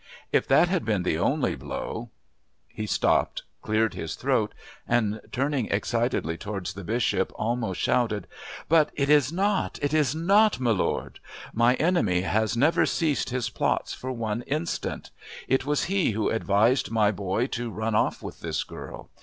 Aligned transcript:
If 0.31 0.47
that 0.47 0.67
had 0.67 0.83
been 0.83 1.03
the 1.03 1.19
only 1.19 1.53
blow" 1.55 2.09
He 2.67 2.87
stopped, 2.87 3.43
cleared 3.61 3.93
his 3.93 4.15
throat, 4.15 4.51
and, 4.87 5.21
turning 5.31 5.67
excitedly 5.67 6.37
towards 6.37 6.73
the 6.73 6.83
Bishop, 6.83 7.31
almost 7.35 7.79
shouted: 7.81 8.25
"But 8.67 8.89
it 8.95 9.11
is 9.11 9.31
not! 9.31 9.77
It 9.79 9.93
is 9.93 10.15
not, 10.15 10.59
my 10.59 10.71
lord! 10.71 11.19
My 11.53 11.75
enemy 11.75 12.21
has 12.21 12.57
never 12.57 12.87
ceased 12.87 13.29
his 13.29 13.51
plots 13.51 13.93
for 13.93 14.11
one 14.11 14.41
instant. 14.47 15.11
It 15.47 15.67
was 15.67 15.83
he 15.83 16.09
who 16.13 16.31
advised 16.31 16.89
my 16.89 17.11
boy 17.11 17.45
to 17.49 17.69
run 17.69 17.93
off 17.93 18.23
with 18.23 18.39
this 18.39 18.63
girl. 18.63 19.11